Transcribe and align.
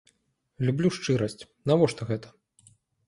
Люблю 0.69 0.89
шчырасць, 0.95 1.47
навошта 1.73 2.09
гэта? 2.13 2.27